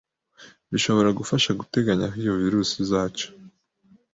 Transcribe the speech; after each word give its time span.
bishobora 0.71 1.15
gufasha 1.19 1.49
guteganya 1.59 2.05
aho 2.07 2.15
iyo 2.21 2.33
virusi 2.41 2.73
izaca 2.83 3.25